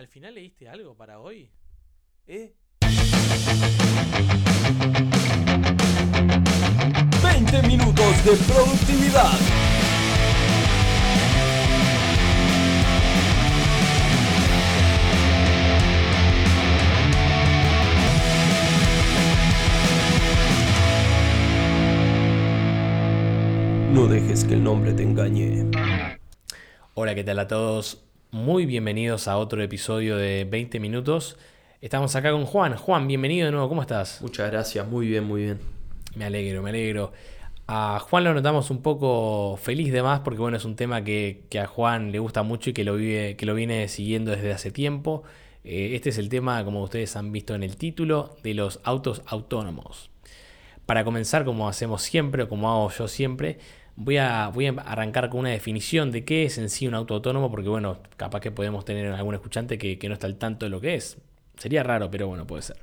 [0.00, 1.50] ¿Al final leíste algo para hoy?
[2.26, 2.54] ¿Eh?
[7.22, 9.30] 20 minutos de productividad.
[23.92, 25.70] No dejes que el nombre te engañe.
[26.94, 28.09] Hola, ¿qué tal a todos?
[28.32, 31.36] Muy bienvenidos a otro episodio de 20 minutos.
[31.80, 32.76] Estamos acá con Juan.
[32.76, 34.22] Juan, bienvenido de nuevo, ¿cómo estás?
[34.22, 35.58] Muchas gracias, muy bien, muy bien.
[36.14, 37.12] Me alegro, me alegro.
[37.66, 41.42] A Juan lo notamos un poco feliz de más porque bueno, es un tema que,
[41.50, 44.52] que a Juan le gusta mucho y que lo, vive, que lo viene siguiendo desde
[44.52, 45.24] hace tiempo.
[45.64, 49.22] Eh, este es el tema, como ustedes han visto en el título, de los autos
[49.26, 50.08] autónomos.
[50.86, 53.58] Para comenzar, como hacemos siempre o como hago yo siempre,
[53.96, 57.14] Voy a, voy a arrancar con una definición de qué es en sí un auto
[57.14, 60.70] autónomo, porque bueno, capaz que podemos tener algún escuchante que, no está al tanto de
[60.70, 61.18] lo que es.
[61.56, 62.76] Sería raro, pero bueno, puede ser.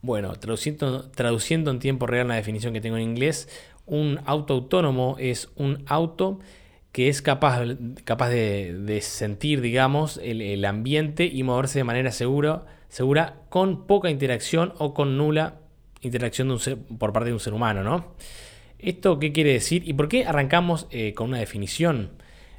[0.00, 3.48] Bueno, traduciendo, traduciendo en tiempo real una definición que tengo en inglés,
[3.86, 6.40] un auto autónomo es un auto
[6.92, 7.64] que es capaz,
[8.04, 14.74] capaz de, sentir, digamos, el, ambiente y moverse de manera segura, segura con poca interacción
[14.78, 15.56] o con nula
[16.02, 16.58] interacción
[16.98, 18.14] por parte de un ser humano, ¿no?
[18.82, 19.88] ¿Esto qué quiere decir?
[19.88, 22.10] ¿Y por qué arrancamos eh, con una definición?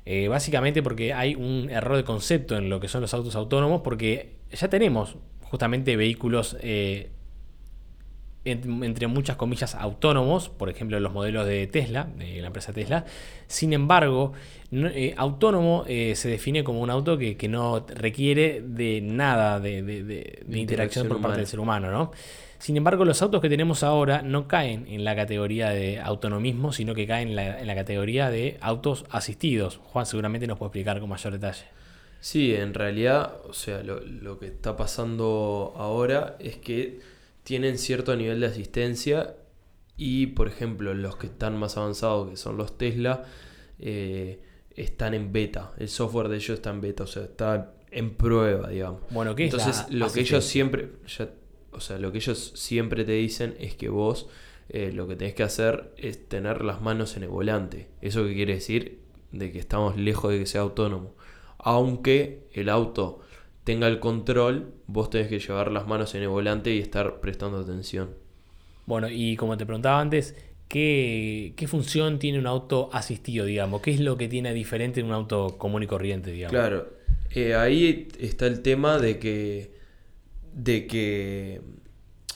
[0.06, 3.82] Eh, básicamente porque hay un error de concepto en lo que son los autos autónomos,
[3.84, 7.12] porque ya tenemos justamente vehículos eh,
[8.46, 13.06] entre muchas comillas autónomos, por ejemplo los modelos de Tesla, de la empresa Tesla.
[13.48, 14.34] Sin embargo,
[15.18, 21.38] autónomo se define como un auto que, no requiere de nada de, interacción, por parte
[21.38, 22.12] del ser humano, ¿no?
[22.64, 26.96] Sin embargo, los autos que tenemos ahora no caen en la categoría de autonomismo, sino
[26.96, 29.82] que caen en la, categoría de autos asistidos.
[29.84, 31.66] Juan seguramente nos puede explicar con mayor detalle.
[32.22, 37.02] Sí, en realidad, o sea, lo, que está pasando ahora es que
[37.44, 39.36] tienen cierto nivel de asistencia
[39.98, 43.26] y, por ejemplo, los que están más avanzados, que son los Tesla,
[43.80, 44.42] eh,
[44.76, 45.74] están en beta.
[45.78, 49.02] El software de ellos está en beta, o sea, está en prueba, digamos.
[49.12, 50.90] Bueno, ¿qué Entonces, lo que ellos siempre,
[51.72, 54.28] o sea, lo que ellos siempre te dicen es que vos
[54.70, 57.90] eh, lo que tenés que hacer es tener las manos en el volante.
[58.02, 59.00] ¿Eso qué quiere decir?
[59.32, 61.16] De que estamos lejos de que sea autónomo.
[61.60, 63.20] Aunque el auto
[63.64, 67.60] tenga el control, vos tenés que llevar las manos en el volante y estar prestando
[67.60, 68.12] atención.
[68.86, 70.36] Bueno, y como te preguntaba antes,
[70.68, 73.82] ¿qué, función tiene un auto asistido, digamos?
[73.82, 76.52] ¿Qué es lo que tiene diferente en un auto común y corriente, digamos?
[76.52, 76.88] Claro,
[77.32, 79.74] eh, ahí está el tema de que
[80.54, 81.62] de que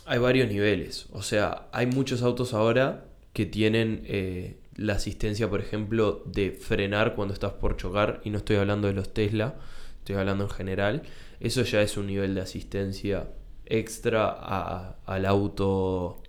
[0.06, 1.08] hay varios niveles.
[1.12, 7.14] O sea, hay muchos autos ahora que tienen eh, la asistencia, por ejemplo, de frenar
[7.16, 8.22] cuando estás por chocar.
[8.24, 9.56] Y no estoy hablando de los Tesla,
[10.08, 11.02] estoy hablando en general.
[11.42, 13.28] Eso ya es un nivel de asistencia
[13.66, 16.24] extra al auto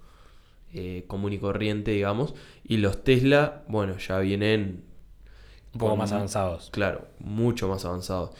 [0.75, 2.35] eh, común y corriente, digamos.
[2.65, 4.83] Y los Tesla, bueno, ya vienen...
[5.75, 6.71] Un poco más avanzados.
[6.71, 8.33] Claro, mucho más avanzados.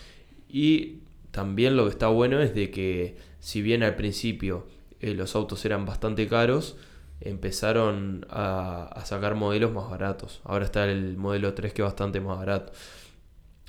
[0.49, 4.67] Y también lo que está bueno es de que si bien al principio
[4.99, 6.77] eh, los autos eran bastante caros,
[7.21, 10.41] empezaron a, sacar modelos más baratos.
[10.43, 12.73] Ahora está el modelo 3 que es bastante más barato.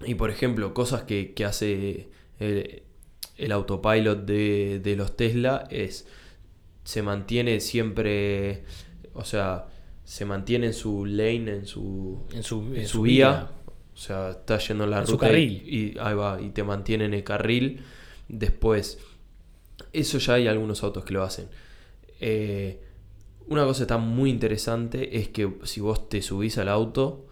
[0.06, 6.08] Y por ejemplo, cosas que, hace el, autopilot de, los Tesla es,
[6.84, 8.64] se mantiene siempre,
[9.14, 9.68] o sea,
[10.04, 13.52] se mantiene en su lane, en su, en su, vía.
[13.94, 15.28] O sea, está yendo en la ruta.
[15.28, 15.64] carril.
[15.66, 17.82] Y, ahí va, y te mantiene en el carril.
[18.30, 19.00] Después
[19.94, 21.48] eso ya hay algunos autos que lo hacen.
[22.20, 22.80] Eh,
[23.48, 27.28] una cosa está muy interesante es que si vos te subís al auto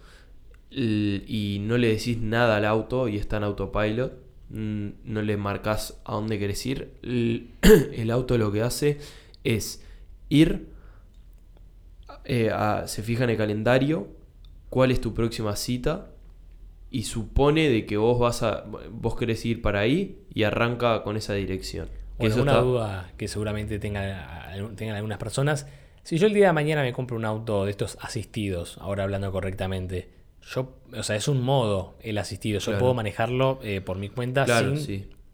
[0.70, 4.12] y no le decís nada al auto y está en autopilot,
[4.50, 8.98] no le marcas a dónde querés ir, el auto lo que hace
[9.44, 9.84] es
[10.28, 10.68] ir,
[12.24, 12.50] eh,
[12.86, 14.08] se fija en el calendario,
[14.68, 16.10] cuál es tu próxima cita
[16.90, 21.16] y supone de que vos vas a vos querés ir para ahí y arranca con
[21.16, 21.88] esa dirección.
[22.18, 25.66] Bueno, una duda que seguramente tengan, tengan algunas personas.
[26.02, 29.30] Si yo el día de mañana me compro un auto de estos asistidos, ahora hablando
[29.30, 30.08] correctamente,
[30.42, 32.60] yo, o sea, es un modo el asistido.
[32.60, 34.46] Yo puedo manejarlo eh, por mi cuenta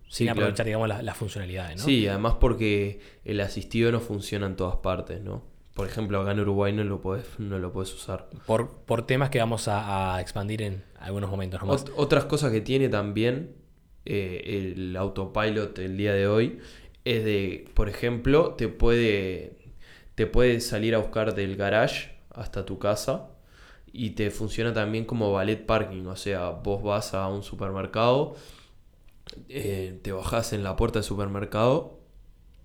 [0.08, 1.84] sin, aprovechar, digamos, las, funcionalidades, ¿no?
[1.84, 5.42] Sí, además porque el asistido no funciona en todas partes, ¿no?
[5.74, 8.28] Por ejemplo, acá en Uruguay no lo puedes, no lo puedes usar.
[8.46, 11.60] Por, por temas que vamos a, expandir en algunos momentos
[11.96, 13.56] otras cosas que tiene también
[14.04, 16.60] eh, el autopilot el día de hoy
[17.04, 19.58] es de, por ejemplo, te puede,
[20.14, 23.33] te puede salir a buscar del garage hasta tu casa
[23.94, 28.34] y te funciona también como ballet parking, o sea, vos vas a un supermercado
[29.48, 31.98] eh, te bajás en la puerta del supermercado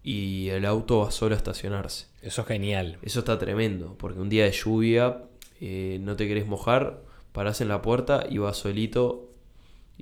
[0.04, 2.08] y el auto va solo a estacionarse.
[2.22, 2.98] Eso es genial.
[3.02, 5.24] Eso está tremendo, porque un día de lluvia
[5.62, 9.30] eh, no te querés mojar, parás en la puerta y vas solito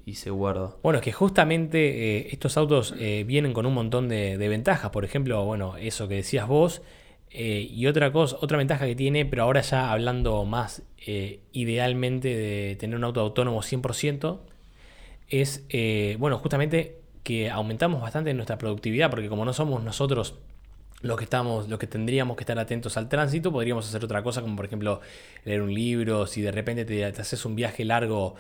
[0.06, 0.76] y se guarda.
[0.84, 4.92] Bueno, es que justamente eh, estos autos eh, vienen con un montón de, de ventajas.
[4.92, 6.82] Por ejemplo, bueno, eso que decías vos.
[7.30, 12.30] Eh, y otra cosa, otra ventaja que tiene, pero ahora ya hablando más eh, idealmente
[12.36, 14.40] de tener un auto autónomo 100%,
[15.30, 20.36] es, eh, bueno, justamente que aumentamos bastante nuestra productividad, porque como no somos nosotros
[21.02, 24.42] los que estamos, los que tendríamos que estar atentos al tránsito, podríamos hacer otra cosa,
[24.42, 25.02] como por ejemplo
[25.46, 28.36] leer un libro, si de repente te, te haces un viaje largo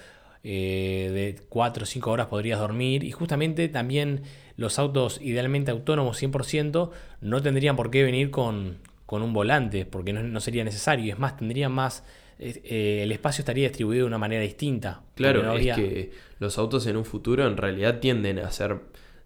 [0.49, 4.21] eh, de 4 o 5 horas podrías dormir, y justamente también
[4.55, 10.13] los autos idealmente autónomos 100% no tendrían por qué venir con, con un volante, porque
[10.13, 12.03] no, no sería necesario, es más, tendrían más...
[12.39, 15.01] eh, el espacio estaría distribuido de una manera distinta.
[15.15, 18.79] Claro, es que los autos en un futuro en realidad tienden a ser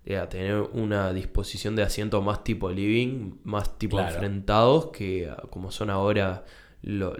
[0.05, 4.11] eh, a tener una disposición de asientos más tipo living, más tipo Claro.
[4.13, 6.43] enfrentados que como son ahora
[6.81, 7.15] lo-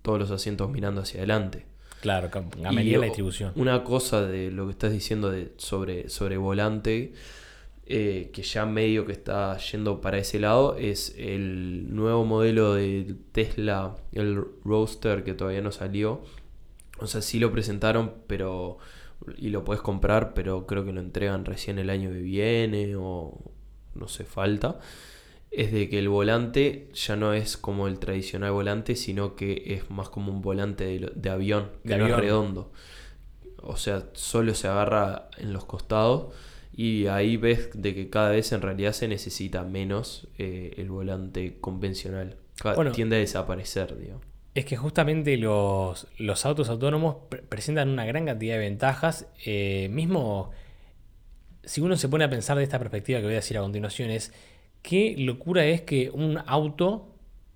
[0.00, 1.66] todos los asientos mirando hacia adelante.
[2.02, 2.30] Claro,
[2.64, 3.52] a medida de la distribución.
[3.54, 7.12] Una cosa de lo que estás diciendo de, sobre, sobre volante,
[7.86, 13.14] eh, que ya medio que está yendo para ese lado, es el nuevo modelo de
[13.30, 16.24] Tesla, el Roadster, que todavía no salió.
[16.98, 18.78] O sea, sí lo presentaron, pero.
[19.38, 23.38] Y lo puedes comprar, pero creo que lo entregan recién el año que viene, o
[23.94, 24.80] no sé, falta.
[25.52, 29.90] Es de que el volante ya no es como el tradicional volante, sino que es
[29.90, 32.20] más como un volante de, lo- de avión, que De no es avión.
[32.20, 32.72] redondo.
[33.62, 36.34] O sea, solo se agarra en los costados
[36.74, 41.58] y ahí ves de que cada vez en realidad se necesita menos eh, el volante
[41.60, 42.36] convencional.
[42.74, 42.92] Bueno.
[42.92, 44.20] Tiende a desaparecer, digo.
[44.54, 49.26] Es que justamente los, los autos autónomos pre- presentan una gran cantidad de ventajas.
[49.44, 50.50] eh, mismo,
[51.64, 54.10] si uno se pone a pensar de esta perspectiva que voy a decir a continuación,
[54.10, 54.32] es
[54.82, 57.08] qué locura es que un auto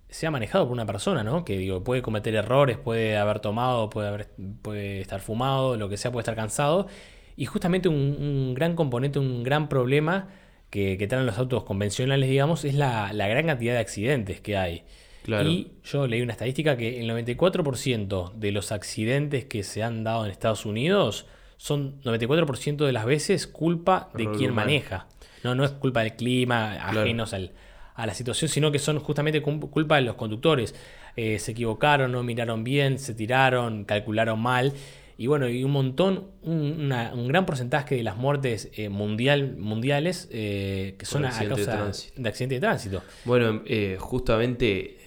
[0.09, 1.43] sea manejado por una persona, ¿no?
[1.43, 4.29] Que digo, puede cometer errores, puede haber tomado, puede, haber,
[4.61, 6.87] puede estar fumado, lo que sea, puede estar cansado.
[7.35, 10.29] Y justamente un, un gran componente, un gran problema
[10.69, 14.57] que, que traen los autos convencionales, digamos, es la, la gran cantidad de accidentes que
[14.57, 14.83] hay.
[15.23, 15.49] Claro.
[15.49, 20.25] Y yo leí una estadística que el 94% de los accidentes que se han dado
[20.25, 21.27] en Estados Unidos
[21.57, 25.07] son 94% de las veces culpa de quien maneja.
[25.43, 27.01] No, no es culpa del clima, Claro.
[27.01, 27.51] ajenos al-
[27.95, 30.75] a la situación, sino que son justamente culpa de los conductores.
[31.15, 34.71] Eh, se equivocaron, no miraron bien, se tiraron, calcularon mal.
[35.17, 39.55] Y bueno, y un montón, un, una- un gran porcentaje de las muertes eh, mundial,
[39.57, 42.21] mundiales eh, que son a, de causa tránsito.
[42.21, 43.01] de accidente de tránsito.
[43.25, 43.63] Bueno,
[43.97, 44.97] justamente,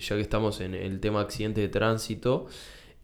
[0.00, 2.46] ya que estamos en el tema accidente de tránsito,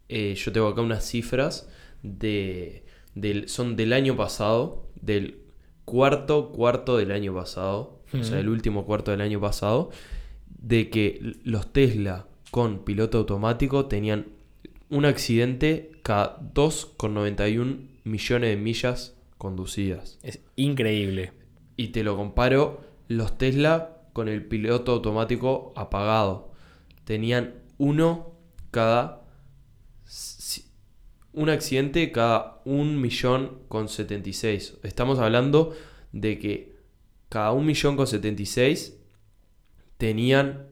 [0.09, 1.69] yo tengo acá unas cifras
[2.05, 2.84] de,
[3.15, 5.41] del, son del año pasado, del
[5.85, 9.91] cuarto cuarto del año pasado, o sea, el último cuarto del año pasado,
[10.47, 14.27] de que los Tesla con piloto automático tenían
[14.89, 20.19] un accidente cada 2,91 millones de millas conducidas.
[20.23, 21.33] Es increíble.
[21.77, 26.53] Y te lo comparo los Tesla con el piloto automático apagado.
[27.05, 28.33] Tenían uno
[28.71, 29.23] cada...
[31.35, 34.79] Un accidente cada un millón con 76.
[34.83, 35.75] Estamos hablando
[36.13, 36.77] de que
[37.29, 38.97] cada un millón con 76
[39.99, 40.69] tenían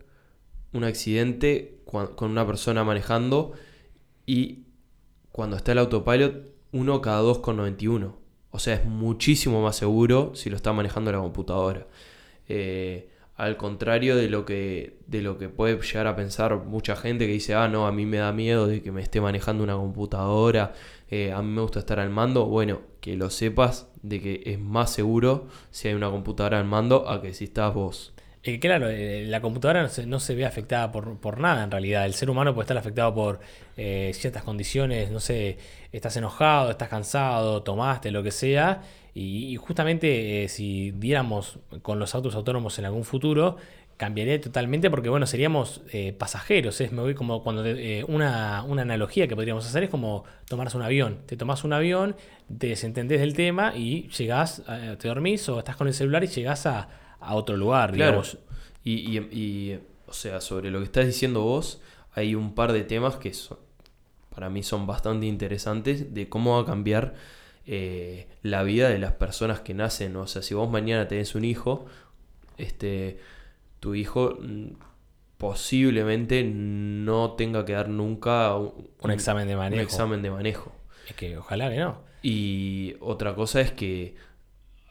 [0.72, 3.52] un accidente con una persona manejando
[4.24, 4.64] y
[5.32, 8.14] cuando está el autopilot, uno cada 2,91.
[8.50, 11.86] O sea, es muchísimo más seguro si lo está manejando la computadora.
[12.48, 17.26] Eh, al contrario de lo, que, de lo que puede llegar a pensar mucha gente
[17.26, 19.74] que dice, ah, no, a mí me da miedo de que me esté manejando una
[19.74, 20.74] computadora,
[21.10, 22.46] eh, a mí me gusta estar al mando.
[22.46, 27.08] Bueno, que lo sepas de que es más seguro si hay una computadora al mando
[27.08, 28.11] a que si estás vos.
[28.44, 32.04] Eh, claro, la computadora no se, no se ve afectada por, por nada en realidad.
[32.06, 33.38] El ser humano puede estar afectado por
[33.76, 35.58] eh, ciertas condiciones, no sé,
[35.92, 38.82] estás enojado, estás cansado, tomaste, lo que sea.
[39.14, 43.58] Y, justamente eh, si diéramos con los autos autónomos en algún futuro,
[43.96, 46.80] cambiaría totalmente porque, bueno, seríamos eh, pasajeros.
[46.80, 50.76] Es, me voy como cuando te- una, una analogía que podríamos hacer es como tomarse
[50.76, 51.18] un avión.
[51.26, 52.16] Te tomas un avión,
[52.58, 54.62] te desentendés del tema y llegás,
[54.98, 56.88] te dormís o estás con el celular y llegás a,
[57.22, 58.10] a otro lugar, Claro.
[58.22, 58.38] digamos.
[58.84, 61.80] Y, y- y, o sea, sobre lo que estás diciendo vos,
[62.14, 63.58] hay un par de temas que son,
[64.34, 67.14] para mí son bastante interesantes de cómo va a cambiar
[67.66, 70.16] eh, la vida de las personas que nacen.
[70.16, 71.86] O sea, si vos mañana tenés un hijo,
[72.58, 73.18] este,
[73.80, 74.70] tu hijo mm,
[75.38, 79.82] posiblemente no tenga que dar nunca un, Un examen de un manejo.
[79.82, 80.72] examen de manejo.
[81.08, 82.00] Es que ojalá que no.
[82.22, 84.14] Y otra cosa es que,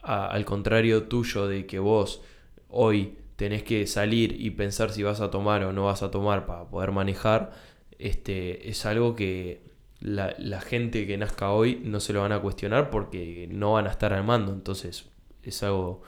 [0.02, 2.22] al contrario tuyo de que vos
[2.70, 6.46] hoy tenés que salir y pensar si vas a tomar o no vas a tomar
[6.46, 7.52] para poder manejar,
[7.98, 9.62] este, es algo que
[10.00, 13.88] la, la gente que nazca hoy no se lo van a cuestionar porque no van
[13.88, 14.52] a estar al mando.
[14.52, 15.10] Entonces
[15.44, 16.02] es algo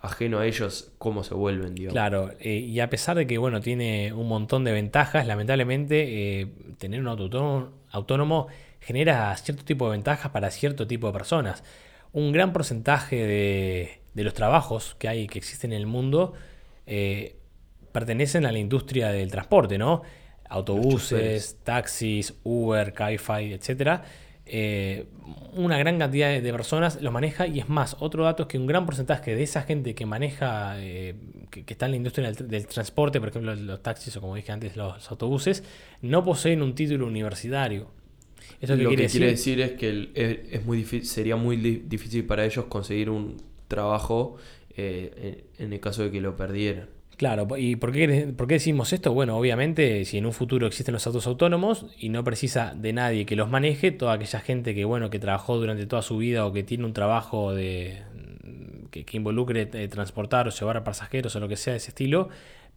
[0.00, 1.74] ajeno a ellos cómo se vuelven.
[1.88, 6.52] Claro, eh, y a pesar de que bueno, tiene un montón de ventajas, lamentablemente eh,
[6.78, 8.46] tener un auto autónomo
[8.80, 11.64] genera cierto tipo de ventajas para cierto tipo de personas.
[12.12, 16.32] Un gran porcentaje de, de los trabajos que hay, que existen en el mundo,
[16.86, 17.36] eh,
[17.92, 20.02] pertenecen a la industria del transporte, ¿no?
[20.48, 24.02] Autobuses, taxis, Uber, Cabify, etcétera.
[24.50, 25.04] Eh,
[25.52, 28.58] una gran cantidad de- de personas los maneja y es más, otro dato es que
[28.58, 31.14] un gran porcentaje de esa gente que maneja, eh,
[31.50, 34.34] que, que está en la industria del, del transporte, por ejemplo los taxis o como
[34.36, 35.64] dije antes los autobuses,
[36.00, 37.90] no poseen un título universitario.
[38.60, 39.22] ¿Eso qué Lo que quiere decir?
[39.26, 43.10] decir es que el- es, es muy difí- sería muy di- difícil para ellos conseguir
[43.10, 43.36] un
[43.68, 44.36] trabajo
[44.76, 46.88] eh, en, en el caso de que lo perdieran.
[47.16, 49.12] Claro, ¿y por qué, por qué decimos esto?
[49.12, 53.26] Bueno, obviamente, si en un futuro existen los autos autónomos y no precisa de nadie
[53.26, 56.52] que los maneje, toda aquella gente que, bueno, que trabajó durante toda su vida o
[56.52, 58.02] que tiene un trabajo de,
[58.92, 61.88] que, que involucre eh, transportar o llevar a pasajeros o lo que sea de ese
[61.90, 62.28] estilo,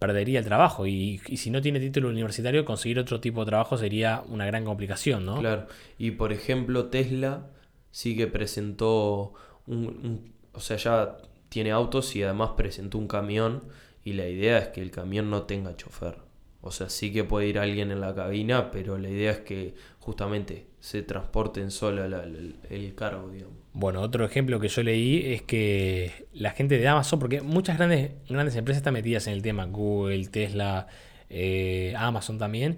[0.06, 0.86] perdería el trabajo.
[0.86, 4.64] Y, y si no tiene título universitario, conseguir otro tipo de trabajo sería una gran
[4.64, 5.38] complicación, ¿no?
[5.38, 5.66] Claro.
[5.98, 7.46] Y por ejemplo, Tesla
[7.90, 9.34] sí que presentó
[9.66, 11.16] un, un- o sea, ya
[11.48, 13.62] tiene autos y además presentó un camión
[14.04, 16.16] y la idea es que el camión no tenga chofer.
[16.62, 19.74] O sea, sí que puede ir alguien en la cabina, pero la idea es que
[19.98, 23.62] justamente se transporten solo el cargo, digamos.
[23.74, 28.12] Bueno, otro ejemplo que yo leí es que la gente de Amazon, porque muchas grandes,
[28.28, 30.88] grandes empresas están metidas en el tema, Google, Tesla,
[31.30, 32.76] eh, Amazon también,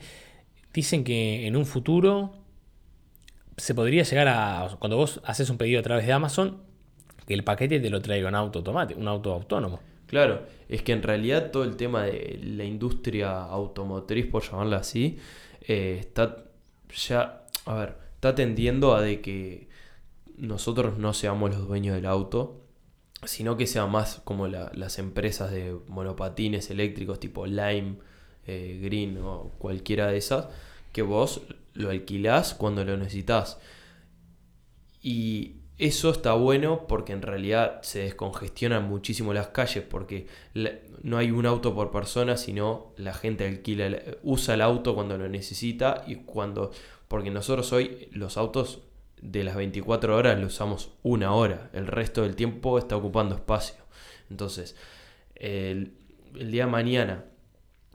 [0.73, 2.33] dicen que en un futuro
[3.57, 6.63] se podría llegar a, cuando vos haces un pedido a través de Amazon,
[7.27, 9.81] que el paquete te lo traiga un auto automático, un auto autónomo.
[10.15, 15.19] Claro, es que en realidad todo el tema de la industria automotriz, por llamarla así,
[15.63, 16.45] eh, está
[17.09, 19.69] ya, a ver, está tendiendo a de que
[20.39, 22.61] nosotros no seamos los dueños del auto,
[23.25, 27.97] sino que sea más como la- las empresas de monopatines eléctricos tipo Lime,
[28.47, 30.47] eh, Green o cualquiera de esas,
[30.93, 31.43] que vos
[31.73, 33.59] lo alquilás cuando lo necesitas.
[35.03, 40.29] Y eso está bueno porque en realidad se descongestionan muchísimo las calles porque
[41.03, 45.29] no hay un auto por persona, sino la gente alquila, usa el auto cuando lo
[45.29, 46.71] necesita y cuando...
[47.09, 48.83] Porque nosotros hoy los autos
[49.21, 53.77] de las 24 horas los usamos una hora, el resto del tiempo está ocupando espacio.
[54.31, 54.77] Entonces,
[55.35, 55.93] el,
[56.35, 57.25] día de mañana,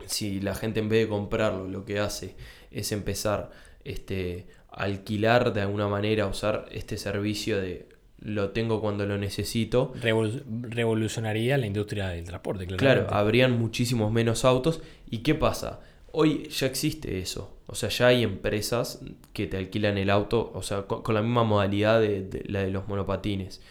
[0.05, 2.35] si la gente en vez de comprarlo lo que hace
[2.71, 3.51] es empezar
[3.83, 7.87] este, alquilar de alguna manera, usar este servicio de
[8.21, 13.13] lo tengo cuando lo necesito, Revol- revolucionaría la industria del transporte, claro, claramente.
[13.15, 14.81] habrían muchísimos menos autos.
[15.09, 15.79] ¿Y qué pasa?
[16.11, 17.55] Hoy ya existe eso.
[17.67, 18.99] O sea, ya hay empresas
[19.31, 22.61] que te alquilan el auto, o sea, con, con la misma modalidad de, de la
[22.61, 23.61] de los monopatines.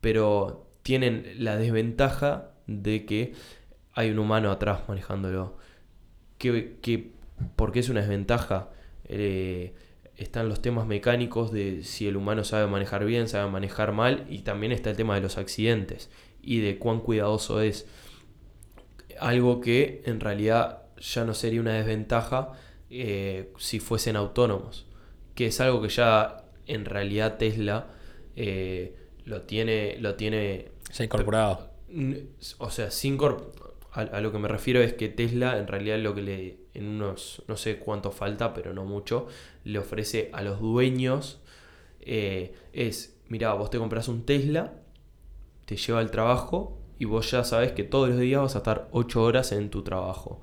[0.00, 3.32] Pero tienen la desventaja de que
[3.94, 5.56] hay un humano atrás manejándolo.
[6.38, 7.10] ¿Qué, qué-
[7.56, 8.68] por qué es una desventaja?
[9.06, 9.74] Eh,
[10.18, 14.40] están los temas mecánicos de si el humano sabe manejar bien, sabe manejar mal, y
[14.40, 16.10] también está el tema de los accidentes
[16.42, 17.86] y de cuán cuidadoso es.
[19.20, 22.52] Algo que en realidad ya no sería una desventaja
[22.90, 24.86] eh, si fuesen autónomos,
[25.34, 27.88] que es algo que ya en realidad Tesla
[28.36, 28.94] eh,
[29.24, 31.70] lo tiene, lo tiene Ya incorporado.
[31.90, 32.26] N-
[32.58, 33.18] O sea, sin
[33.92, 36.86] a, a lo que me refiero es que Tesla en realidad lo que le en
[36.86, 39.26] unos no sé cuánto falta, pero no mucho,
[39.64, 41.40] le ofrece a los dueños
[42.00, 44.72] eh, es, mira, vos te compras un Tesla,
[45.66, 48.88] te lleva al trabajo y vos ya sabes que todos los días vas a estar
[48.92, 50.40] 8 horas en tu trabajo.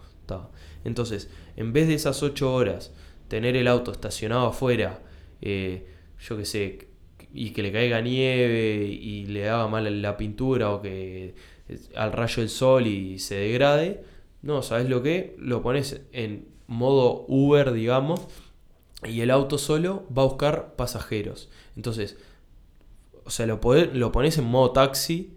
[0.83, 2.93] Entonces, en vez de esas 8 horas,
[3.27, 5.01] tener el auto estacionado afuera,
[5.41, 5.87] eh,
[6.19, 6.87] yo qué sé,
[7.33, 11.35] y que le caiga nieve y le haga mal la pintura o que
[11.67, 14.03] eh, al rayo del sol y se degrade,
[14.45, 15.35] no, ¿sabes lo que?
[15.37, 18.21] Lo pones en modo Uber, digamos,
[19.03, 21.49] y el auto solo va a buscar pasajeros.
[21.75, 22.17] Entonces,
[23.25, 25.33] o sea, lo, podés- lo pones en modo taxi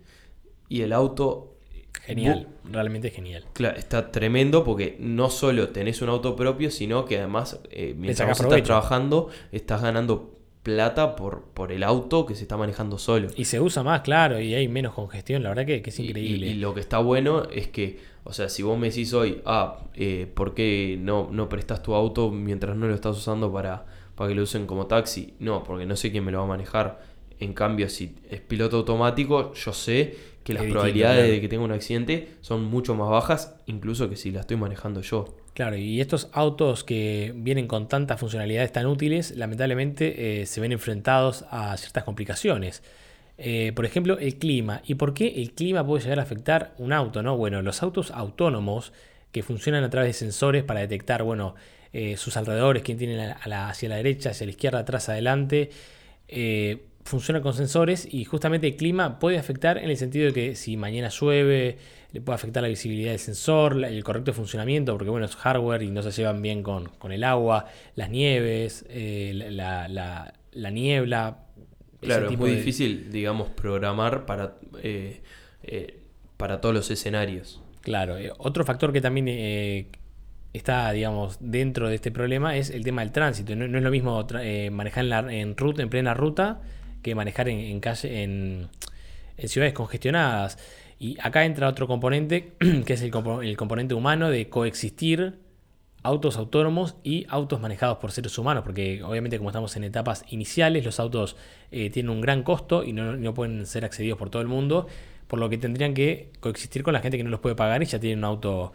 [0.69, 1.55] y el auto
[2.03, 3.45] Genial, realmente genial.
[3.53, 8.29] Claro, está tremendo porque no solo tenés un auto propio, sino que además, eh, mientras
[8.29, 10.38] vos estás trabajando, estás ganando
[10.69, 13.29] plata por, por el auto que se está manejando solo.
[13.37, 16.47] Y se usa más, claro, y hay menos congestión, la verdad que, que es increíble.
[16.47, 19.41] Y, y lo que está bueno es que, o sea, si vos me decís hoy,
[19.47, 23.87] ah, eh, ¿por qué no, no prestas tu auto mientras no lo estás usando para,
[24.15, 25.33] para que lo usen como taxi?
[25.39, 27.01] No, porque no sé quién me lo va a manejar.
[27.41, 31.73] En cambio, si es piloto automático, yo sé que las probabilidades de que tenga un
[31.73, 35.35] accidente son mucho más bajas, incluso que si la estoy manejando yo.
[35.59, 40.71] Claro, y estos autos que vienen con tantas funcionalidades tan útiles, lamentablemente eh, se ven
[40.71, 42.85] enfrentados a ciertas complicaciones.
[43.39, 44.83] Eh, por ejemplo, el clima.
[44.87, 47.25] ¿Y por qué el clima puede llegar a afectar un auto?
[47.25, 47.37] ¿no?
[47.37, 48.93] Bueno, los autos autónomos
[49.33, 51.57] que funcionan a través de sensores para detectar bueno,
[51.93, 55.71] eh, sus alrededores, quién tiene hacia la derecha, hacia la izquierda, atrás, adelante,
[57.09, 60.77] funcionan con sensores y justamente el clima puede afectar en el sentido de que si
[60.77, 61.79] mañana llueve,
[62.13, 65.91] le puede afectar la visibilidad del sensor, el correcto funcionamiento, porque bueno, es hardware y
[65.91, 71.39] no se llevan bien con, con el agua, las nieves, eh, la, la- la niebla.
[72.01, 75.21] Claro, es muy de- difícil, digamos, programar para, eh,
[75.63, 75.99] eh,
[76.37, 77.61] para todos los escenarios.
[77.83, 79.87] Claro, eh, otro factor que también eh,
[80.53, 83.55] está, digamos, dentro de este problema es el tema del tránsito.
[83.57, 86.61] No, no es lo mismo eh, manejar en, la- en ruta, en plena ruta,
[87.03, 88.69] que manejar en, en calle, en,
[89.45, 90.59] ciudades congestionadas.
[90.99, 92.53] Y acá entra otro componente,
[92.87, 93.13] que es el,
[93.43, 95.39] el componente humano de coexistir
[96.03, 100.85] autos autónomos y autos manejados por seres humanos, porque obviamente como estamos en etapas iniciales,
[100.85, 101.37] los autos
[101.71, 104.87] eh, tienen un gran costo y no, no pueden ser accedidos por todo el mundo,
[105.27, 107.87] por lo que tendrían que coexistir con la gente que no los puede pagar y
[107.87, 108.73] ya tienen un auto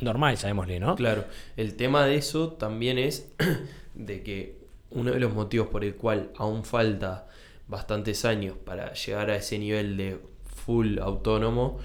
[0.00, 0.94] normal, llamémosle, ¿no?
[0.96, 1.24] Claro,
[1.56, 3.30] el tema de eso también es
[3.94, 4.60] de que
[4.90, 7.28] uno de los motivos por el cual aún falta
[7.70, 11.78] bastantes años para llegar a ese nivel de full autónomo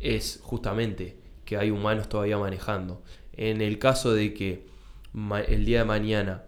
[0.00, 3.02] es justamente que hay humanos todavía manejando.
[3.32, 4.66] En el caso de que
[5.48, 6.44] el día de mañana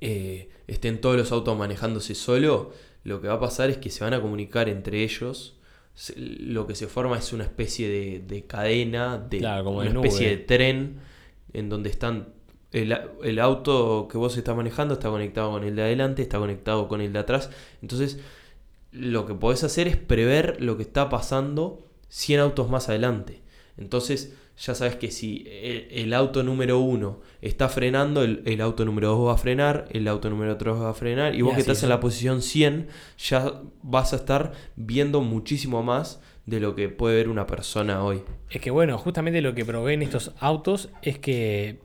[0.00, 2.72] eh, estén todos los autos manejándose solo,
[3.04, 5.56] lo que va a pasar es que se van a comunicar entre ellos.
[6.16, 10.00] Lo que se forma es una especie de, de cadena, de Claro, como de una
[10.00, 11.00] especie de tren
[11.52, 12.32] en donde están
[12.72, 16.88] el, el auto que vos estás manejando está conectado con el de adelante, está conectado
[16.88, 17.50] con el de atrás.
[17.82, 18.18] Entonces,
[18.92, 23.42] lo que podés hacer es prever lo que está pasando 100 autos más adelante.
[23.76, 28.84] Entonces, ya sabes que si el, el auto número uno está frenando, el, el auto
[28.84, 31.54] número 2 va a frenar, el auto número 3 va a frenar, y Y vos
[31.54, 36.74] que estás en la posición 100, ya vas a estar viendo muchísimo más de lo
[36.74, 38.22] que puede ver una persona hoy.
[38.50, 41.80] Es que bueno, justamente lo que proveen estos autos es que,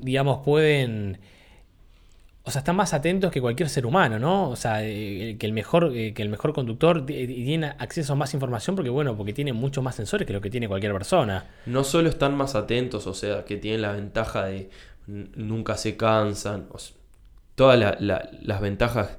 [0.00, 1.18] digamos, pueden...
[2.42, 4.48] O sea, están más atentos que cualquier ser humano, ¿no?
[4.48, 8.16] O sea, eh, que el mejor, eh, que el mejor conductor y tiene acceso a
[8.16, 11.44] más información porque, bueno, porque tiene muchos más sensores que lo que tiene cualquier persona.
[11.66, 14.70] no solo están más atentos, o sea, que tienen la ventaja de
[15.06, 16.78] nunca se cansan, o
[17.56, 19.18] todas la- la- las ventajas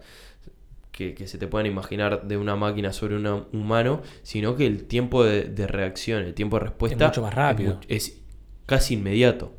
[0.91, 4.85] que, que se te puedan imaginar de una máquina sobre un humano, sino que el
[4.85, 7.79] tiempo de, de reacción, el tiempo de respuesta mucho más rápido.
[7.87, 8.19] Es,
[8.65, 9.53] casi inmediato.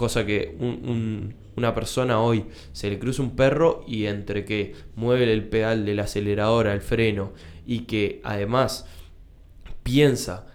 [0.00, 4.72] Cosa que un- un- una persona hoy se le cruza un perro y entre que
[4.96, 7.34] mueve el pedal del acelerador al freno
[7.66, 8.86] y que además
[9.82, 10.46] piensa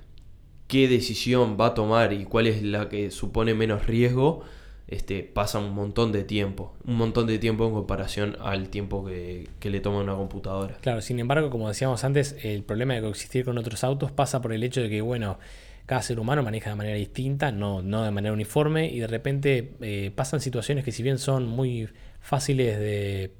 [0.68, 4.42] qué decisión va a tomar y cuál es la que supone menos riesgo,
[4.88, 6.74] este, pasa un montón de tiempo.
[6.84, 10.78] Un montón de tiempo en comparación al tiempo que, que le toma una computadora.
[10.82, 14.54] Claro, sin embargo, como decíamos antes, el problema de coexistir con otros autos pasa por
[14.54, 15.38] el hecho de que, bueno,
[15.86, 19.74] cada ser humano maneja de manera distinta, no, no de manera uniforme, y de repente
[19.82, 21.90] eh, pasan situaciones que si bien son muy
[22.22, 23.32] fáciles de,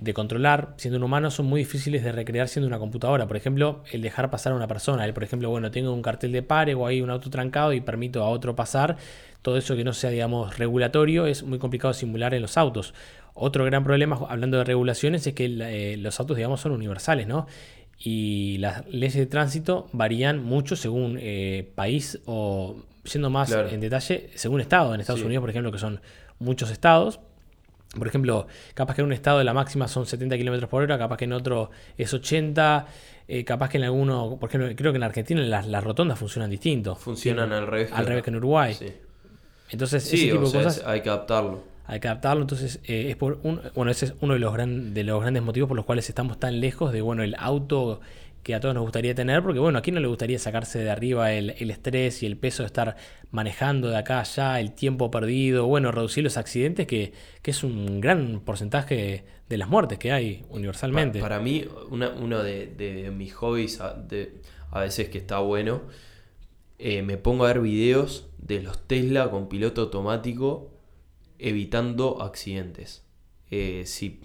[0.00, 3.26] de controlar siendo un humano, son muy difíciles de recrear siendo una computadora.
[3.26, 5.04] Por ejemplo, el dejar pasar a una persona.
[5.04, 7.80] El, por ejemplo, bueno, tengo un cartel de pare o hay un auto trancado y
[7.80, 8.96] permito a otro pasar.
[9.42, 12.94] Todo eso que no sea, digamos, regulatorio es muy complicado simular en los autos.
[13.34, 17.46] Otro gran problema, hablando de regulaciones, es que eh, los autos, digamos, son universales, ¿no?
[18.02, 23.68] Y las leyes de tránsito varían mucho según eh, país o, siendo más Claro.
[23.68, 24.94] en detalle, según estado.
[24.94, 25.26] En Estados Sí.
[25.26, 26.00] Unidos, por ejemplo, que son
[26.38, 27.20] muchos estados.
[27.98, 31.16] Por ejemplo, capaz que en un estado la máxima son 70 km por hora, capaz
[31.18, 32.86] que en otro es 80,
[33.28, 36.48] eh, capaz que en alguno, por ejemplo, creo que en Argentina las, las rotondas funcionan
[36.50, 36.94] distinto.
[36.94, 37.90] Funcionan al revés.
[37.92, 38.74] al revés que en Uruguay.
[38.74, 38.86] Sí,
[39.70, 41.62] Entonces, Sí, ese tipo o de sea, cosas hay que adaptarlo.
[41.90, 42.42] Hay que adaptarlo.
[42.42, 44.54] Entonces, eh, es por un, bueno, ese es uno de los,
[44.94, 48.00] de los grandes motivos por los cuales estamos tan lejos de bueno el auto
[48.42, 50.88] que a todos nos gustaría tener, porque bueno, ¿a quién no le gustaría sacarse de
[50.90, 52.96] arriba el, el estrés y el peso de estar
[53.30, 57.62] manejando de acá a allá, el tiempo perdido, bueno, reducir los accidentes, que, que es
[57.62, 61.18] un gran porcentaje de las muertes que hay universalmente.
[61.18, 64.32] Pa- Para, mí, una- uno de, de mis hobbies a, de-
[64.70, 65.82] a veces que está bueno,
[66.78, 70.70] eh, me pongo a ver videos de los Tesla con piloto automático
[71.40, 73.04] evitando accidentes.
[73.50, 74.20] Eh, si,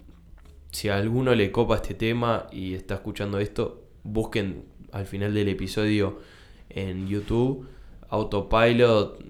[0.70, 5.48] si a alguno le copa este tema y está escuchando esto, busquen al final del
[5.48, 6.20] episodio
[6.68, 7.66] en YouTube
[8.08, 9.20] Autopilot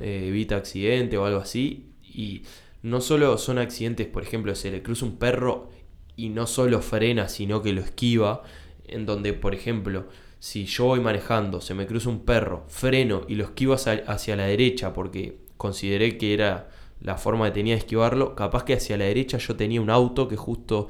[0.00, 1.90] eh, evita accidente o algo así.
[2.02, 2.42] Y
[2.82, 5.70] no solo son accidentes, por ejemplo, se le cruza un perro
[6.16, 8.42] y no solo frena, sino que lo esquiva,
[8.86, 10.06] en donde, por ejemplo,
[10.38, 14.36] si yo voy manejando, se me cruza un perro, freno y lo esquivo hacia, hacia
[14.36, 16.70] la derecha porque consideré que era
[17.04, 20.26] la forma que tenía de esquivarlo, capaz que hacia la derecha yo tenía un auto
[20.26, 20.88] que justo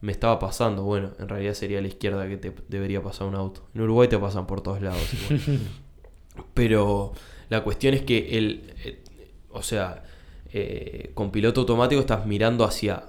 [0.00, 0.82] me estaba pasando.
[0.82, 3.62] Bueno, en realidad sería a la izquierda que te debería pasar un auto.
[3.72, 5.08] En Uruguay te pasan por todos lados.
[6.54, 7.12] Pero
[7.48, 9.04] la cuestión es que el, eh,
[9.50, 10.02] o sea,
[10.52, 13.04] eh, con piloto automático estás mirando hacia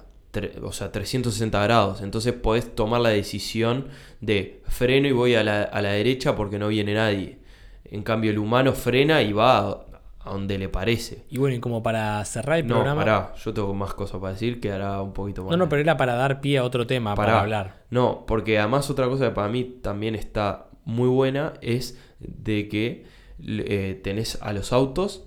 [0.62, 2.02] o sea, 360 grados.
[2.02, 3.88] Entonces podés tomar la decisión
[4.20, 7.38] de freno y voy a la, a la derecha porque no viene nadie.
[7.84, 9.86] En cambio, el humano frena y va
[10.24, 11.24] a, donde le parece.
[11.30, 13.00] Y bueno, y como para cerrar el No, programa.
[13.00, 15.50] pará, yo tengo más cosas para decir que hará un poquito más.
[15.52, 17.84] No, no, pero era para dar pie a otro tema, para hablar.
[17.90, 23.06] No, porque además otra cosa que para mí también está muy buena es de que
[23.46, 25.24] eh, tenés a los autos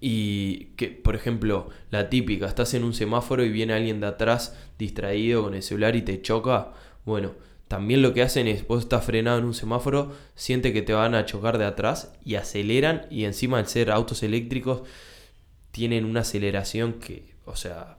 [0.00, 4.56] y que, por ejemplo, la típica, estás en un semáforo y viene alguien de atrás
[4.78, 6.72] distraído con el celular y te choca.
[7.04, 7.32] Bueno,
[7.70, 11.14] también lo que hacen es, vos estás frenado en un semáforo, siente que te van
[11.14, 14.82] a chocar de atrás y aceleran y encima al ser autos eléctricos
[15.70, 17.98] tienen una aceleración que, o sea,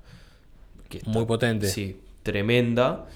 [0.89, 1.67] que está- Muy potente.
[1.69, 3.07] Sí, tremenda.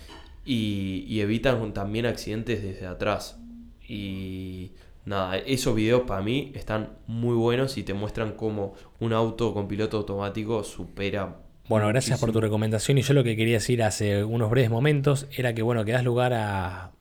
[0.46, 3.38] Y, y evitan también accidentes desde atrás.
[3.86, 4.72] Y
[5.04, 9.68] nada, esos videos para mí están muy buenos y te muestran cómo un auto con
[9.68, 11.36] piloto automático supera.
[11.68, 12.98] Bueno, gracias por tu recomendación.
[12.98, 16.04] Y yo lo que quería decir hace unos breves momentos era que, bueno, que das
[16.04, 16.92] lugar a.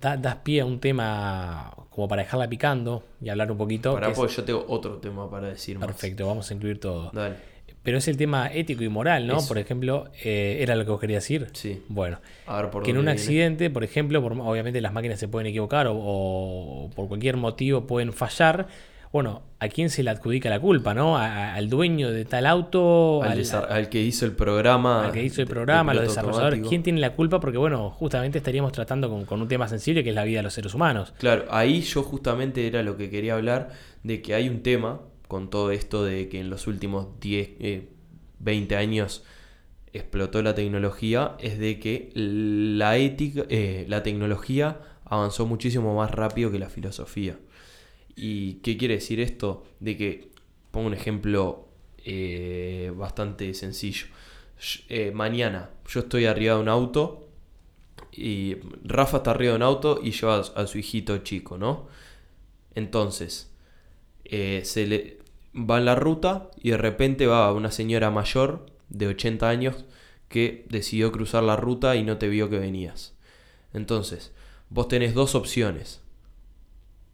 [0.00, 3.94] da- das pie a un tema como para dejarla picando y hablar un poquito.
[3.94, 5.86] Pará, que es- porque yo tengo otro tema para decir más.
[5.86, 7.10] perfecto, vamos a incluir todo.
[7.12, 7.36] Dale.
[7.82, 9.38] Pero es el tema ético y moral, ¿no?
[9.38, 9.48] Eso.
[9.48, 11.48] Por ejemplo, eh, ¿era lo que vos querías decir?
[11.52, 11.82] Sí.
[11.88, 13.18] Bueno, A ver por que en un viene.
[13.20, 17.86] accidente, por ejemplo, por- obviamente las máquinas se pueden equivocar o, o por cualquier motivo
[17.86, 18.68] pueden fallar.
[19.14, 21.16] Bueno, ¿a quién se le adjudica la culpa, no?
[21.16, 23.22] ¿A- a- ¿Al dueño de tal auto?
[23.22, 25.04] Al, ¿Al, desa- al que hizo el programa.
[25.06, 26.46] al que hizo el programa, a los desarrolladores?
[26.46, 26.68] automático.
[26.68, 27.38] ¿Quién tiene la culpa?
[27.38, 30.42] Porque, bueno, justamente estaríamos tratando con, con un tema sensible que es la vida de
[30.42, 31.14] los seres humanos.
[31.20, 33.70] Claro, ahí yo justamente era lo que quería hablar,
[34.02, 37.90] de que hay un tema con todo esto de que en los últimos 10, eh,
[38.40, 39.22] 20 años
[39.92, 46.50] explotó la tecnología, es de que la ética, eh, la tecnología avanzó muchísimo más rápido
[46.50, 47.36] que la filosofía.
[48.16, 49.64] ¿Y qué quiere decir esto?
[49.80, 50.30] De que,
[50.70, 51.68] pongo un ejemplo
[52.04, 54.06] eh, bastante sencillo.
[54.88, 57.28] Eh, mañana yo estoy arriba de un auto
[58.12, 61.88] y Rafa está arriba de un auto y lleva a, a su hijito chico, ¿no?
[62.74, 63.50] Entonces,
[64.24, 65.18] eh, se le
[65.54, 69.84] va en la ruta y de repente va una señora mayor de 80 años
[70.28, 73.14] que decidió cruzar la ruta y no te vio que venías.
[73.72, 74.32] Entonces,
[74.70, 76.00] vos tenés dos opciones.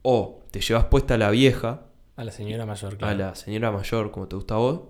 [0.03, 1.87] O te llevas puesta a la vieja,
[2.17, 2.95] A la señora mayor.
[2.95, 3.19] a claro.
[3.19, 4.81] la señora mayor, como te gusta a vos,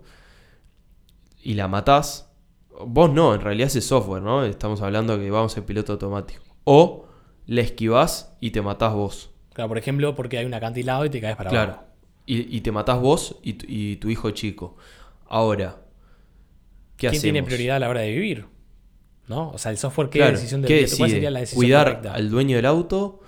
[1.42, 2.30] y la matás.
[2.86, 4.44] Vos no, en realidad es software, ¿no?
[4.44, 6.42] Estamos hablando que vamos en piloto automático.
[6.64, 7.06] O
[7.46, 9.30] la esquivás y te matás vos.
[9.52, 11.72] Claro, por ejemplo, porque hay un acantilado y te caes para Claro.
[11.72, 11.86] abajo.
[12.26, 14.76] Y, y te matás vos y tu, y tu hijo chico.
[15.28, 15.82] Ahora,
[16.96, 17.22] ¿qué ¿Quién hacemos?
[17.22, 18.46] tiene prioridad a la hora de vivir?
[19.28, 19.50] ¿No?
[19.50, 22.14] O sea, el software, ¿qué Claro, decisión de ¿qué ¿Cuál sería la decisión ¿Cuidar correcta?
[22.14, 23.20] al dueño del auto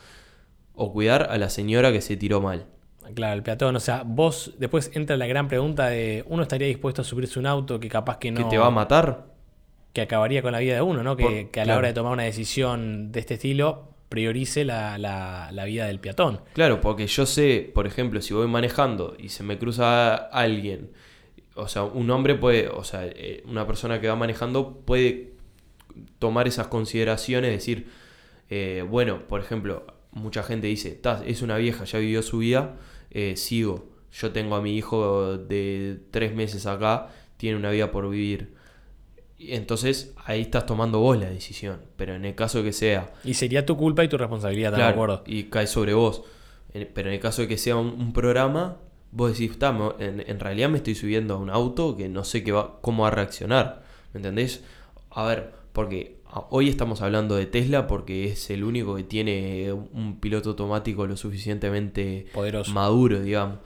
[0.74, 2.66] o cuidar a la señora que se tiró mal?
[3.14, 3.76] Claro, el peatón.
[3.76, 7.46] O sea, vos después entra la gran pregunta de uno estaría dispuesto a subirse un
[7.46, 8.38] auto que capaz que no.
[8.38, 9.30] ¿Que te va a matar?
[9.92, 11.16] que acabaría con la vida de uno, ¿no?
[11.16, 11.78] Que, Por- que a la claro.
[11.80, 16.40] hora de tomar una decisión de este estilo priorice la, la- la vida del peatón.
[16.54, 20.92] Claro, porque yo sé, por ejemplo, si voy manejando y se me cruza alguien,
[21.56, 25.32] o sea, un hombre puede, o sea, eh, una persona que va manejando puede
[26.18, 27.88] tomar esas consideraciones, decir,
[28.48, 32.76] eh, bueno, por ejemplo, mucha gente dice, "Tas, es una vieja, ya vivió su vida,
[33.10, 38.08] eh, sigo, yo tengo a mi hijo de tres meses acá, tiene una vida por
[38.10, 38.54] vivir.
[39.38, 43.12] Y Entonces ahí estás tomando vos la decisión, pero en el caso de que sea
[43.24, 45.22] Y sería tu culpa y tu responsabilidad, ¿estás de Claro, acuerdo?
[45.26, 46.22] y cae sobre vos.
[46.72, 48.76] Pero en el caso de que sea un, un programa,
[49.10, 52.22] vos decís, "Ta, me- en, en realidad me estoy subiendo a un auto que no
[52.24, 53.82] sé qué va, cómo va a reaccionar.
[54.12, 54.62] ¿Me entendés?
[55.10, 56.20] A ver, porque
[56.50, 61.16] hoy estamos hablando de Tesla porque es el único que tiene un piloto automático lo
[61.16, 62.72] suficientemente Poderoso.
[62.72, 63.58] maduro, digamos.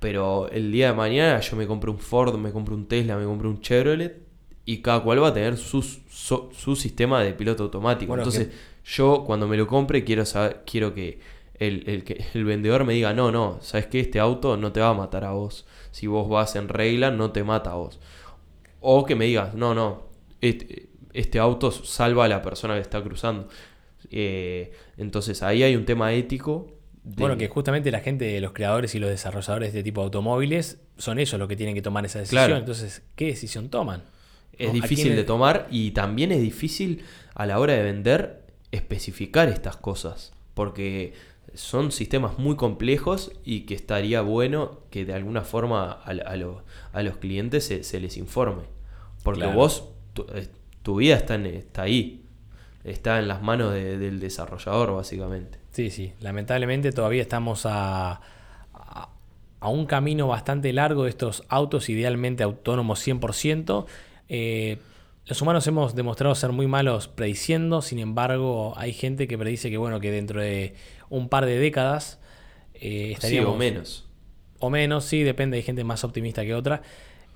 [0.00, 3.24] Pero el día de mañana yo me compro un Ford, me compro un Tesla, me
[3.24, 4.20] compro un Chevrolet
[4.66, 8.08] y cada cual va a tener sus- su, su sistema de piloto automático.
[8.10, 8.48] Bueno, Entonces,
[8.84, 11.20] yo cuando me lo compre quiero saber, quiero que
[11.58, 14.80] el, el que el vendedor me diga, no, no, sabes que este auto no te
[14.80, 15.66] va a matar a vos.
[15.90, 17.98] Si vos vas en regla, no te mata a vos.
[18.80, 20.02] O que me digas, no, no,
[20.40, 23.48] este, este auto salva a la persona que está cruzando.
[24.10, 26.66] Eh, entonces ahí hay un tema ético.
[27.02, 30.04] de- Bueno, que justamente la gente, los creadores y los desarrolladores de este tipo de
[30.06, 32.44] automóviles, son ellos los que tienen que tomar esa decisión.
[32.46, 32.56] Claro.
[32.58, 34.02] Entonces, ¿qué decisión toman?
[34.56, 34.70] Es ¿no?
[34.70, 37.02] ¿A difícil de tomar y también es difícil
[37.34, 40.32] a la hora de vender especificar estas cosas.
[40.54, 41.12] Porque
[41.54, 46.64] son sistemas muy complejos y que estaría bueno que de alguna forma a, a lo-
[46.92, 48.62] a los clientes se, se les informe.
[49.22, 49.56] Porque Claro.
[49.56, 49.88] vos,
[50.84, 52.20] tu, vida está, en- está ahí.
[52.84, 55.58] Está en las manos de- del desarrollador, básicamente.
[55.70, 56.12] Sí, sí.
[56.20, 58.20] Lamentablemente todavía estamos a,
[58.74, 59.08] a,
[59.60, 63.86] a un camino bastante largo de estos autos idealmente autónomos 100%.
[64.28, 64.78] Eh,
[65.26, 69.78] los humanos hemos demostrado ser muy malos prediciendo, sin embargo hay gente que predice que
[69.78, 70.74] bueno que dentro de
[71.08, 72.20] un par de décadas
[72.74, 74.06] eh, Sí, estaríamos o menos.
[74.58, 76.82] o menos, sí, depende, hay gente más optimista que otra,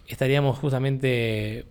[0.07, 1.65] estaríamos justamente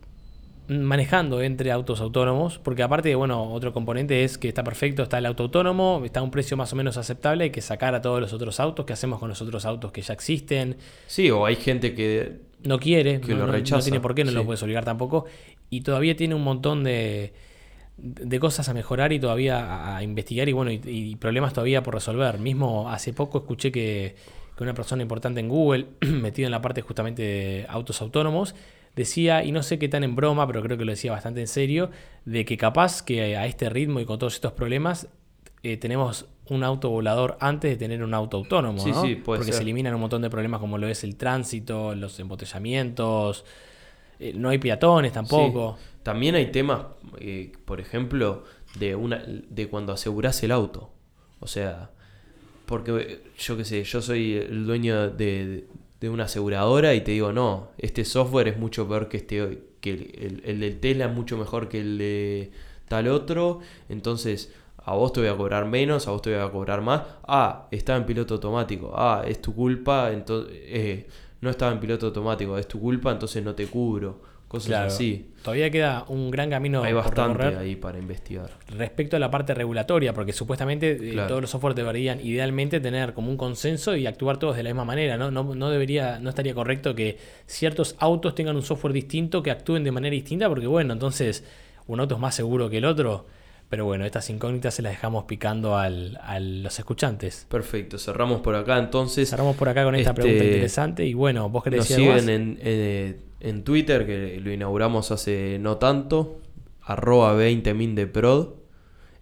[0.68, 5.26] manejando entre autos autónomos, porque aparte, bueno, otro componente es que está perfecto, está el
[5.26, 8.20] auto autónomo, está a un precio más o menos aceptable, hay que sacar a todos
[8.20, 10.78] los otros autos, ¿qué hacemos con los otros autos que ya existen?
[11.08, 14.14] Sí, o hay gente que No quiere, Que no, lo no- no rechaza, tiene por
[14.14, 15.26] qué, no lo puedes obligar tampoco,
[15.70, 17.34] y todavía tiene un montón de,
[17.98, 21.94] de cosas a mejorar y todavía a, investigar y bueno, y, y problemas todavía por
[21.94, 22.40] resolver.
[22.40, 24.16] Mismo hace poco escuché que,
[24.58, 28.54] que una persona importante en Google, metido en la parte justamente de autos autónomos,
[28.98, 31.48] decía, y no sé qué tan en broma, pero creo que lo decía bastante en
[31.48, 31.90] serio,
[32.26, 35.08] de que capaz que a este ritmo y con todos estos problemas
[35.64, 39.02] eh, tenemos un auto volador antes de tener un auto autónomo, Sí, ¿no?
[39.02, 39.56] sí, puede Porque ser.
[39.56, 43.46] se eliminan un montón de problemas como lo es el tránsito, los embotellamientos,
[44.20, 45.78] eh, no hay peatones tampoco.
[45.80, 45.86] Sí.
[46.04, 46.86] También hay temas,
[47.20, 48.44] eh, por ejemplo,
[48.80, 50.90] de una de cuando asegurás el auto.
[51.40, 51.92] O sea,
[52.66, 55.68] porque yo qué sé, yo soy el dueño de,
[56.00, 59.92] de una aseguradora y te digo, no, este software es mucho peor que este, que
[59.92, 62.52] el, el- el del Tesla es mucho mejor que el de
[62.88, 63.60] tal otro.
[63.90, 67.02] Entonces, a vos te voy a cobrar menos, a vos te voy a cobrar más.
[67.28, 68.94] Ah, estaba en piloto automático.
[68.96, 71.06] Ah, es tu culpa, entonces
[71.42, 74.22] no estaba en piloto automático, es tu culpa, entonces no te cubro.
[74.48, 74.88] Cosas Claro.
[74.88, 75.26] así.
[75.44, 78.50] Todavía queda un gran camino Hay bastante ahí para investigar.
[78.70, 83.30] respecto a la parte regulatoria, porque supuestamente eh, todos los software deberían idealmente tener como
[83.30, 85.32] un consenso y actuar todos de la misma manera, ¿no?
[85.32, 89.84] No, no debería, no estaría correcto que ciertos autos tengan un software distinto, que actúen
[89.84, 91.44] de manera distinta, porque bueno, entonces
[91.88, 93.26] un auto es más seguro que el otro.
[93.70, 97.46] Pero bueno, estas incógnitas se las dejamos picando al- a los escuchantes.
[97.50, 99.30] Perfecto, cerramos por acá entonces.
[99.30, 102.30] Cerramos por acá con esta Este, pregunta interesante y bueno, vos querés Nos decir siguen
[102.30, 102.60] en,
[103.40, 106.40] en Twitter, que lo inauguramos hace no tanto,
[106.82, 108.54] arroba 20mindeprod.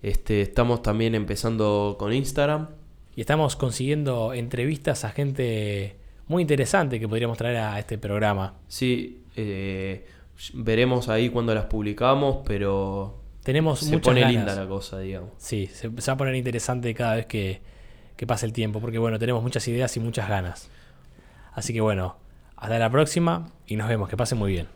[0.02, 2.70] Este, estamos también empezando con Instagram.
[3.16, 5.98] Y estamos consiguiendo entrevistas a gente
[6.28, 8.56] muy interesante que podríamos traer a este programa.
[8.68, 10.06] Sí, eh,
[10.54, 14.36] veremos ahí cuando las publicamos, pero Tenemos se muchas pone ganas.
[14.36, 15.32] linda la cosa, digamos.
[15.38, 17.62] Sí, se, se va a poner interesante cada vez que,
[18.16, 20.70] que pase el tiempo, porque bueno, tenemos muchas ideas y muchas ganas.
[21.54, 22.18] Así que bueno,
[22.56, 24.68] hasta la próxima y nos vemos, que pasen muy bien.